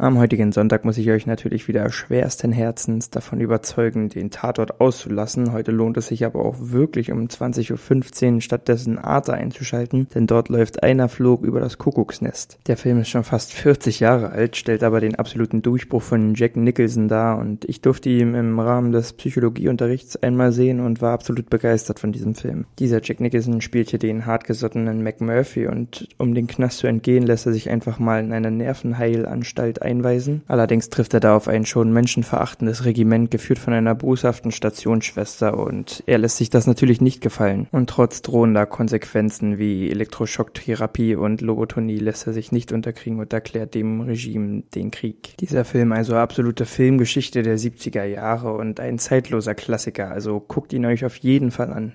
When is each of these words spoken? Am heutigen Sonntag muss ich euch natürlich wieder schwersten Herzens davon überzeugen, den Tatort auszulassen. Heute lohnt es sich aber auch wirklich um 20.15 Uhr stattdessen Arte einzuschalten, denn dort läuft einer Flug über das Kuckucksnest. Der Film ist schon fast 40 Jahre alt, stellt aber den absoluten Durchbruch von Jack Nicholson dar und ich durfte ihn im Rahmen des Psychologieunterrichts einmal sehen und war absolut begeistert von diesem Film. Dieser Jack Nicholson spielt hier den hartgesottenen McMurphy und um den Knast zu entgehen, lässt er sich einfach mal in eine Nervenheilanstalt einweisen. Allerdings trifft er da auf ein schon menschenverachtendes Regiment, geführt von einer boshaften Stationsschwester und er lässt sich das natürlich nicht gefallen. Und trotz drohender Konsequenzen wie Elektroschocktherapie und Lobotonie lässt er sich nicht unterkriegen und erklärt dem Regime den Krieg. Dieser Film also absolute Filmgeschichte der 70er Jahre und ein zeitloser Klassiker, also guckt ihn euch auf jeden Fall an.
Am 0.00 0.16
heutigen 0.16 0.52
Sonntag 0.52 0.84
muss 0.84 0.96
ich 0.96 1.10
euch 1.10 1.26
natürlich 1.26 1.66
wieder 1.66 1.90
schwersten 1.90 2.52
Herzens 2.52 3.10
davon 3.10 3.40
überzeugen, 3.40 4.08
den 4.08 4.30
Tatort 4.30 4.80
auszulassen. 4.80 5.50
Heute 5.52 5.72
lohnt 5.72 5.96
es 5.96 6.06
sich 6.06 6.24
aber 6.24 6.44
auch 6.44 6.54
wirklich 6.60 7.10
um 7.10 7.26
20.15 7.26 8.34
Uhr 8.34 8.40
stattdessen 8.40 8.96
Arte 8.96 9.34
einzuschalten, 9.34 10.06
denn 10.14 10.28
dort 10.28 10.50
läuft 10.50 10.84
einer 10.84 11.08
Flug 11.08 11.42
über 11.42 11.58
das 11.58 11.78
Kuckucksnest. 11.78 12.60
Der 12.68 12.76
Film 12.76 13.00
ist 13.00 13.08
schon 13.08 13.24
fast 13.24 13.52
40 13.52 13.98
Jahre 13.98 14.28
alt, 14.28 14.54
stellt 14.54 14.84
aber 14.84 15.00
den 15.00 15.16
absoluten 15.16 15.62
Durchbruch 15.62 16.02
von 16.02 16.36
Jack 16.36 16.54
Nicholson 16.54 17.08
dar 17.08 17.36
und 17.36 17.64
ich 17.64 17.80
durfte 17.80 18.08
ihn 18.08 18.34
im 18.34 18.60
Rahmen 18.60 18.92
des 18.92 19.14
Psychologieunterrichts 19.14 20.14
einmal 20.22 20.52
sehen 20.52 20.78
und 20.78 21.02
war 21.02 21.12
absolut 21.12 21.50
begeistert 21.50 21.98
von 21.98 22.12
diesem 22.12 22.36
Film. 22.36 22.66
Dieser 22.78 23.02
Jack 23.02 23.18
Nicholson 23.18 23.60
spielt 23.60 23.90
hier 23.90 23.98
den 23.98 24.26
hartgesottenen 24.26 25.02
McMurphy 25.02 25.66
und 25.66 26.08
um 26.18 26.36
den 26.36 26.46
Knast 26.46 26.78
zu 26.78 26.86
entgehen, 26.86 27.26
lässt 27.26 27.46
er 27.46 27.52
sich 27.52 27.68
einfach 27.68 27.98
mal 27.98 28.22
in 28.22 28.32
eine 28.32 28.52
Nervenheilanstalt 28.52 29.87
einweisen. 29.88 30.42
Allerdings 30.46 30.90
trifft 30.90 31.14
er 31.14 31.20
da 31.20 31.34
auf 31.34 31.48
ein 31.48 31.66
schon 31.66 31.92
menschenverachtendes 31.92 32.84
Regiment, 32.84 33.30
geführt 33.30 33.58
von 33.58 33.72
einer 33.72 33.94
boshaften 33.94 34.52
Stationsschwester 34.52 35.58
und 35.58 36.02
er 36.06 36.18
lässt 36.18 36.36
sich 36.36 36.50
das 36.50 36.66
natürlich 36.66 37.00
nicht 37.00 37.20
gefallen. 37.20 37.66
Und 37.72 37.90
trotz 37.90 38.22
drohender 38.22 38.66
Konsequenzen 38.66 39.58
wie 39.58 39.90
Elektroschocktherapie 39.90 41.16
und 41.16 41.40
Lobotonie 41.40 41.98
lässt 41.98 42.26
er 42.26 42.32
sich 42.32 42.52
nicht 42.52 42.72
unterkriegen 42.72 43.18
und 43.18 43.32
erklärt 43.32 43.74
dem 43.74 44.02
Regime 44.02 44.62
den 44.74 44.90
Krieg. 44.90 45.36
Dieser 45.40 45.64
Film 45.64 45.92
also 45.92 46.16
absolute 46.16 46.66
Filmgeschichte 46.66 47.42
der 47.42 47.58
70er 47.58 48.04
Jahre 48.04 48.52
und 48.52 48.80
ein 48.80 48.98
zeitloser 48.98 49.54
Klassiker, 49.54 50.10
also 50.10 50.40
guckt 50.40 50.72
ihn 50.72 50.84
euch 50.84 51.04
auf 51.04 51.16
jeden 51.16 51.50
Fall 51.50 51.72
an. 51.72 51.94